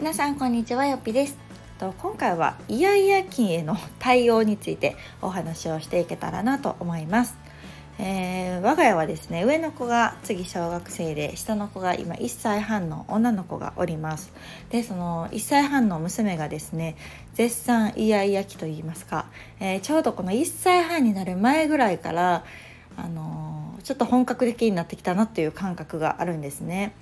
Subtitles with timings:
[0.00, 1.36] 皆さんこんにちはよっぴです。
[1.78, 7.36] と今回はイヤイヤ期への対応についてお話をしていけたらなと思います。
[7.98, 14.32] えー、我が家はですね上の子が次小学生で下の子が今1歳半の女の子がおります。
[14.70, 16.96] でその1歳半の娘がですね
[17.34, 19.26] 絶賛イヤイヤ期と言いますか、
[19.60, 22.46] えー、ちょうどこの1歳半になる前ぐらいから
[22.96, 26.94] あのー、ちょっと本格的になってきたなっていう感覚があるんですね。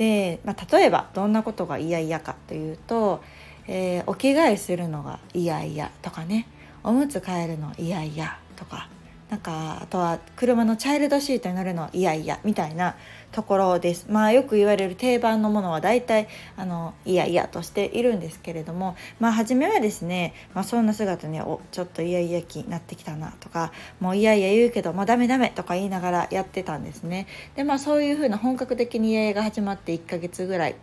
[0.00, 3.22] で、まあ、例えばどんなことが嫌々かというと、
[3.68, 6.46] えお着替えするのが嫌々とかね
[6.82, 8.88] おむつ替えるの嫌々とか
[9.30, 12.96] なんかあとは車のチャイルドシートに乗るのいやいやみたいな
[13.30, 14.06] ところです。
[14.10, 16.26] まあよく言われる定番のものは大体
[16.56, 18.96] あのいやいやとしているんですけれども。
[19.20, 27.28] まあ初めはですね、まあ、そんな姿におちょっといやいや気になってきたなとかもういやいや言うけどもうダメダメとか言いながらやってたんですね。
[27.54, 30.74] でまあそういうふうな本格的にいやいやが始まって1ヶ月ぐらい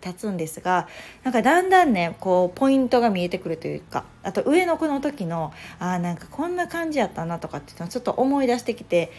[0.00, 0.88] 経つんですが
[1.22, 9.12] なんかだんだんねこうポイントが見えてくるというかあと上の子の時のあなんかこんな感じやったなとかっていうのをちょっと思い出してきて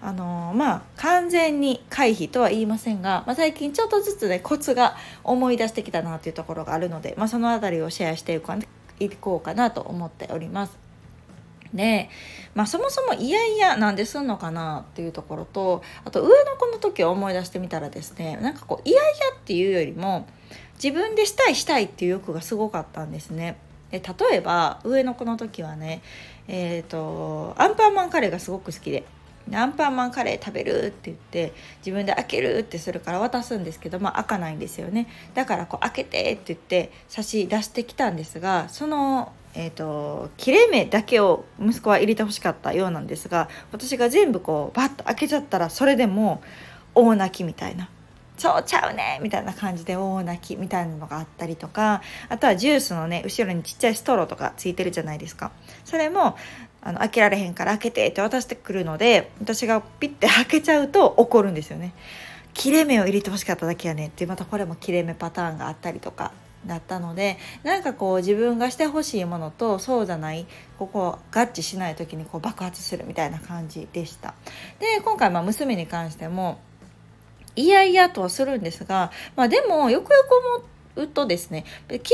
[0.00, 8.34] あのー、まあ完全に回避とは言いませんが、まあ、最近ちょっとずつねコツが思い出してきたなっていうところがあるので、まあ、その辺りをシェアして
[9.00, 10.87] いこうかなと思っております。
[11.74, 12.08] で、
[12.54, 20.26] まあ、そもそもいやいやなんですんのかなっていうところとあと上の子の時を思い出してみたらですねなんかこういやいやっていうよりも
[20.82, 23.58] 自分でしたいしたいっていう欲がすごかったんですね。
[23.90, 26.02] で例えば上の子の時はね
[26.46, 29.04] えっ、ー、とアンパンマンカレーがすごく好きで
[29.54, 35.08] アンパンマンカレー食べるって言って自分で開けるってするから渡すんですけどまあ開かないんですよね。
[35.34, 46.42] だからこう開けてって言って差し出してきたんですがそのえーと、切れ目だけを息子は入れてほしかったようなんですが私が全部こうバッと開けちゃったらそれでも
[46.94, 47.88] 大泣きみたいな
[48.38, 55.50] 「そうちゃうね」みたいな感じで大泣きみたいなのがあったりとかあとはジュースのね後ろにちっちゃいストローとかついてるじゃないですか。
[55.84, 56.36] それも
[56.88, 61.92] あの開けられへんから開けてって渡してくるので私がピッて開けちゃうと怒るんですよね。
[62.54, 66.32] 切れ目を入れてほしかっただけやねってまたこれも切れ目パターンがあったりとか
[66.66, 70.46] だったのでなんかこう自分がしてほしいものとそうじゃない
[70.78, 74.34] ここ合致しない時にこう爆発するみたいな感じでした
[74.80, 76.58] で今回まあ娘に関しても
[77.54, 80.64] いやいやとはするんですが、まあ、でもよくよく
[80.96, 82.08] 思うとですね着替える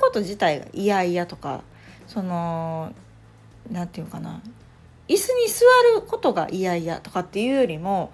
[0.00, 1.62] こと自体がいやいやとか
[2.06, 2.94] その
[3.70, 4.40] 何て言うかな。
[5.08, 5.64] 椅子に座
[6.00, 8.12] ることがいやいやとかっていうよりも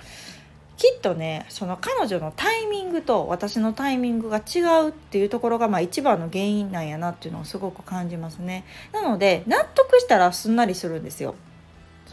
[0.76, 8.64] きっとねその彼女のタイミングと私のタイミングが違うっていうところがまあ一番の原因なんやなっていうのをすごく感じますね。
[8.92, 11.34] なので納得したらすんなりするんですよ。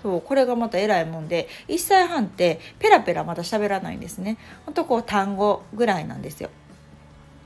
[0.01, 4.37] そうこれがまた偉いもんで1歳半ってペラペラまだ喋らないんですね。
[4.65, 6.49] ほんとこう単語ぐらいなんですよ。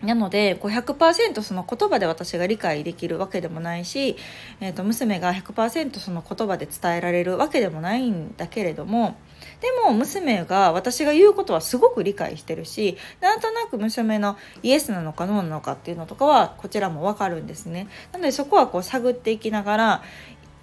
[0.02, 4.16] なのでこう100%その言葉で私が理解できるわけでもないし、
[4.60, 9.18] えー、と娘が100%その言葉で伝えられるわけでもないんだけれども
[9.60, 17.88] でも娘が私が言うことはすごく理解してるしなんとなく娘のイエスなのかノーなのかっていうのとかはこちらも分かるんですね。
[18.12, 20.04] なのでそこはこう探っていきながら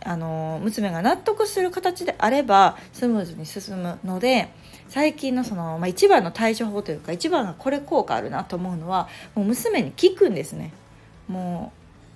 [0.04, 4.50] あの娘が納得する形であればスムーズに進むので
[4.88, 10.72] 最近のその、まあ、一番の対処法というか一番がこれ効果あるなと思うのはもう娘に聞くんですね。
[11.28, 11.72] も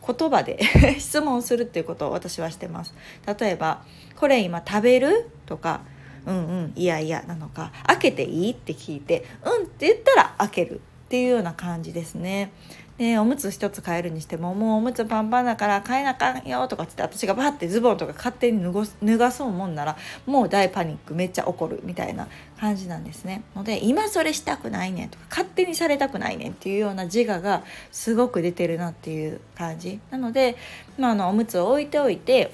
[0.07, 0.59] う言葉で
[0.99, 2.95] 質問するっていうことを私はしてます。
[3.39, 3.83] 例えば
[4.17, 5.81] 「これ今食べる?」とか
[6.27, 6.39] 「うんう
[6.69, 12.51] んいやいや」なのか「開けていい?」って聞いて「うん」って言ったら開けるっていうような感じですね。
[12.99, 22.27] でおむつ一つ買えるにしてももうおむつパンパンだから買えなあかんよとかって私がバッてズボンとか勝手に脱ご脱がそうもんならもう大パニックめっちゃ怒るみたいな
[22.59, 23.43] 感じなんですね。
[23.55, 30.01] ので今それしたくないねんとか勝手にされたくないねんっていうような自我がすごく出てるなっていう感じ。
[30.11, 30.57] なので、
[30.99, 32.53] まあ、あのおむつを置いておいて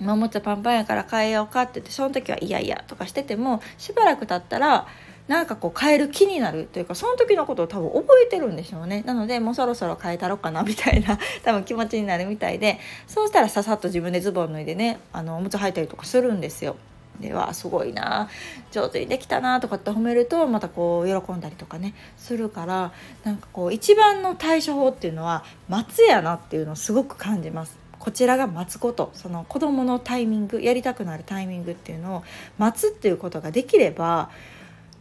[0.00, 4.88] おむつパンパンやから変えようかって言ってその時はいやいやとかしててもしばらく経ったら
[5.26, 16.76] なんかこう変える気になるというかその時のことを多分覚えてるんでしょうねなのでもうそろそろ変えたろうかなみたいな 多分気持ちになるみたいでそうしたらささっと自分でズボン脱いでねあのおむつ履いたりとかするんですよ。
[17.20, 18.28] ではすごいな
[18.72, 22.92] 上手にできたなとかって褒めるとまたこう喜んだりとかねするから
[23.22, 27.78] なんかこう一番の対処法っていうのは待つやなっていうのをすごく感じます。
[28.00, 32.24] こちらが待つことその子どものタイミングやりたくなるタイミングっていうのを
[32.58, 34.28] 待つっていうことができれば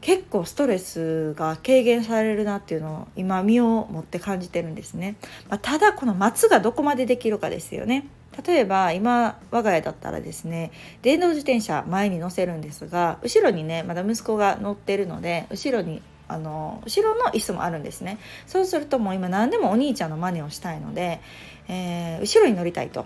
[0.04, 5.16] 結構ストレスが軽減されるなっていうのを今身を持って感じてるんですね、
[5.50, 8.06] まあ、ただこの待つがどこまでできるかですよね。
[8.46, 10.72] 例えば今我が家だったらですね
[11.04, 18.18] 電動自転車前に乗せるんですが後ろにねまだ息子が乗ってるので後ろにあの後ろの椅子もあるんですね。
[18.46, 21.22] そうするともう今何でもお兄ちゃんの真似をしたいので、
[21.70, 23.06] えー、後ろに乗りたいと。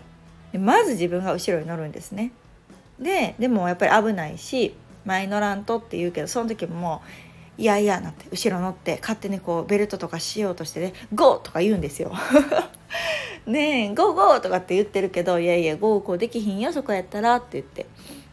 [0.57, 2.31] まず自分が後ろに乗るんですね。
[2.99, 4.73] ででもやっぱり危ないし
[5.07, 7.01] 前乗らんとって言うけどその時もも
[7.57, 12.11] ういやいやなって後ろ乗って勝手にこうベルトとかしようとしてね「ゴー!」とか言うんですよ。
[13.47, 17.87] ねえ「ゴーゴー!」とかって言ってるけど「いやいやゴーゴーできひんよそこやったら」って言って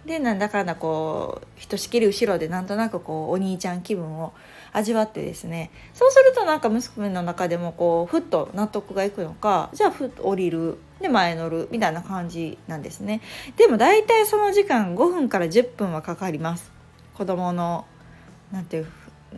[0.04, 4.34] でなんだかんだこうひとしきり後ろでなんとなくこうお兄ちゃん気分を
[4.72, 13.20] 味わってですねそうするとなんか娘の中でもこうふっと納得がいくのかじゃあふっと降りるで前乗るみたいな感じなんですね。
[13.56, 16.72] でも大体その時間5分から10分はかかります。
[17.12, 17.84] 子供の
[18.50, 18.86] なんていう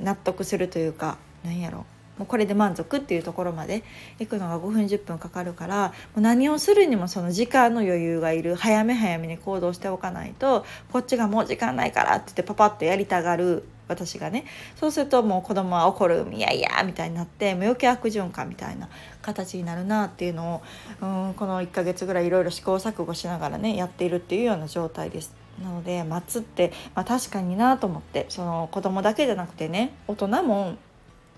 [0.01, 1.85] 納得するというか何やろ。
[2.19, 3.83] もうこれで満足っていうところまで
[4.21, 8.55] 行くのが5分10分かかるからもう何をするにもその時間の余裕がいる。
[8.55, 14.45] 早め早めに行動しておかないとこっちがもう時間ないからって言ってパパッとやりたがる私がね
[14.77, 18.89] そうするともう子供は怒るいやいやみたいになってもう余計悪循環みたいな
[19.23, 20.63] 形になるなっていうのを
[21.29, 25.35] うんこの1ヶ月ぐらいいろいろ試行錯誤しながらねやっているっていうような状態です。
[25.63, 30.77] なので待つって、まあ、確かになと思ってその子供だけじゃなくてね大人も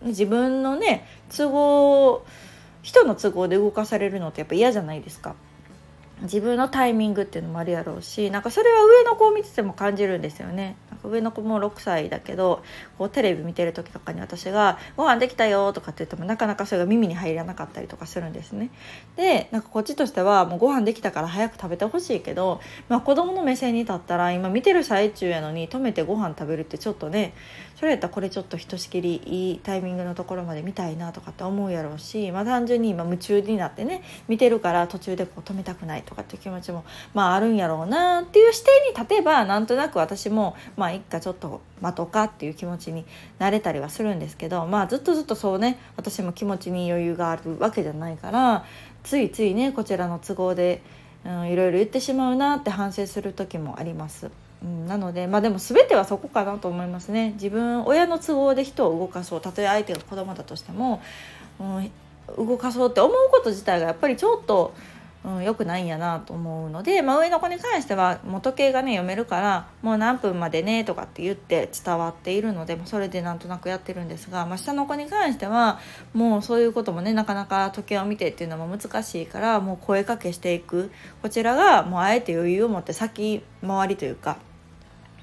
[0.02, 2.24] 自分のね都合
[2.82, 5.34] 人の都合で動かされるのってやっぱ嫌じゃないですか。
[6.22, 10.76] 自分のタイミングっていうのもあるやろうしなんかそれは上の子を見てても感じるんですよね。
[11.04, 12.62] 上の子も6歳だけど
[12.98, 18.70] こうテレビ見てる時とかに私が「ご飯できたよ」とかって言ってもなかなかそれが耳に入らなかったりとかするんですね。
[19.16, 27.34] でなんかこっちとしてはもうご飯できたから早く食べてほしいけど、まあ、子供の目線に立ったら今見てる最中やのに止めてご飯食べるってちょっとね
[27.78, 36.84] それやったらこれちょっとひとしきりいいタイミングのところまで見たいなとかって思うやろうし、まあ、単純に今夢中になってね見てるから途中でこう止めたくないとかっていう気持ちも
[37.14, 43.04] まああるんやろうなっていう視点に立てばなんとなく私もまあ一家ちょっと待とうかっていう気持ちに
[43.38, 48.64] なれたりはするんですけどまあずっとずっとそうね私も気持ちに余裕があるわけじゃないから
[49.04, 50.82] ついついねこちらの都合で、
[51.24, 54.30] うん、いろいろ言ってしまうなって反省する時もあります。
[54.62, 61.00] うん、なのでまあでも全てはそこかなと思いますね自分親の都合で人を動かそうたとえ相手が子供だとしても、
[61.60, 61.90] うん、
[62.36, 64.74] 動かそうって思うこと自体がやっぱりちょっと
[65.24, 75.80] うん、良くないんやなと思うので、まあ、上の子に関しては元系がね読めるからもう何分までねとかって言って伝わっているのでそれでなんとなくやってるんですが、まあ、下の子に関しては
[76.14, 80.90] もうそういうこともねなかなか時計を見てっていうのも難しいからもう声かけしていく。
[81.22, 84.38] こちらがもうあえて余裕を持って先回りというか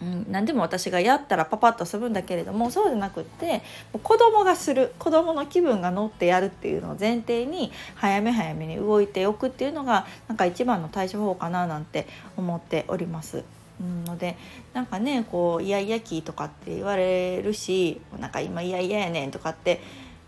[0.02, 3.62] うん、何でも私がやったらパパッと済むんだけれどもそうじゃなくって
[4.04, 13.44] 子供がする子供の気分が乗ってやるっていうのを前提に早め早めに動いておくっていうのがなんか一番の対処法かななんて思っております。
[13.80, 14.38] うん、ので
[14.74, 19.82] なんかねこうイヤイヤ期とかって言われるしなんか今イヤイヤやねんとかって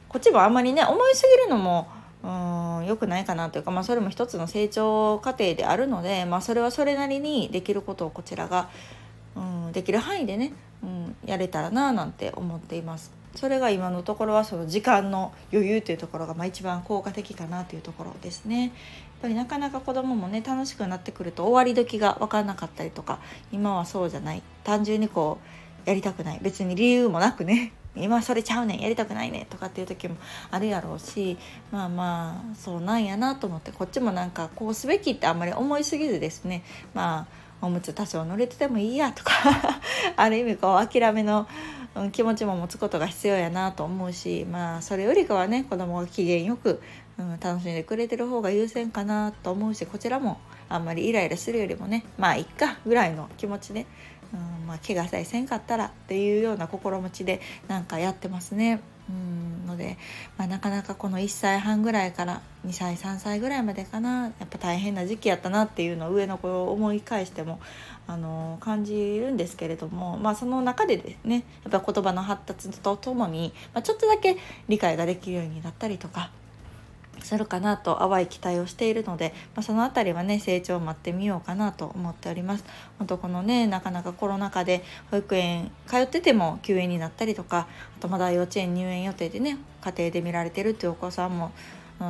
[0.09, 1.87] こっちもあんまりね思いすぎるのも
[2.23, 2.27] う
[2.83, 8.69] ん良くないかなというか、まあ、それも一つの成長過程であるので、まあ、それはそれなりにできることをこちらが
[9.71, 10.53] できる範囲でね、
[10.83, 13.11] うん、やれたらななんて思っています。
[13.35, 18.63] それが今のところはその時間の余裕というところがまあ一番効果的かなというところですね。
[18.63, 18.71] やっ
[19.21, 23.19] ぱりなかなか子供もね楽しくなってくると終わり時が分からなかったりとか
[23.51, 25.39] 今はそうじゃない単純にこ
[25.85, 30.17] うやりたくない別に理由もなくね 今それちゃうねんやりたくないねとかっていう時も
[30.51, 31.38] あるやろうし
[31.71, 39.33] まあまあそうなんやなと思ってこっちもなんかこうすべきってあんまり思いすぎずですねまあおむつ多少濡れててもいいやとか
[40.15, 41.47] ある意味こう諦めの、
[42.11, 46.79] 気持ちも持つことが必要やなと思うしまあそれよりかはね子供が機嫌よく、
[47.17, 53.87] うん、楽しんでくれてる方が優先かなと思うしこちらもあんまりイライラするよりもねまあいっかぐらいの気持ちで、
[54.34, 58.81] うんまあ、怪我さえせんかったらっていうような心持ちでなんかやってますね。
[59.10, 59.98] うんので、
[60.38, 67.60] まあ、なかなかこの1歳半ぐらいから2歳3歳ぐらいまでかなやっぱ大変な時期やったなっていうのを上の子を思い返しても
[68.07, 76.31] あの感じるんですけれども、まあ、その中でですねやっぱ言葉の発達とともに、まあ、ちょっとだけ理解ができるようになったりとか
[77.27, 82.63] するかなと淡い期待をしているので、まあ、その辺りはね成長を待ってみようかなと思っております。
[82.98, 87.67] 本当このねなかなかコロナ禍で保育園通ってても休園になったりとか
[87.98, 91.51] あとまだ幼稚園入園予定でね家庭で見られてるっていうお子さんも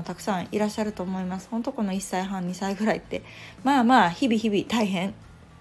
[0.06, 1.48] たくさんいらっしゃると思います。
[1.50, 3.24] 本当この1歳半2歳ぐらいって
[3.64, 5.14] まあまあ日々日々大変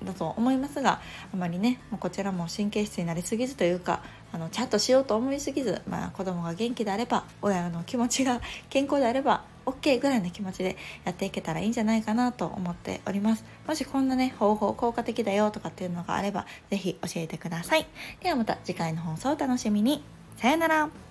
[0.05, 1.01] だと思いますが
[1.33, 4.03] あまりねこちらも神経質になりすぎずというか
[4.37, 13.45] あのちゃんとしようと思いすぎず、まあ、子供が元気であれば親の気持ちが健康であれば OK ぐらいの気持ちでやっていけたらいいんじゃないかなと思っております。
[13.67, 17.87] もしこんなね方法効果的だよとかっていうのがあれば是非教えてください。
[18.23, 20.05] ではまた次回の放送をお楽しみに。
[20.37, 21.06] さよなら。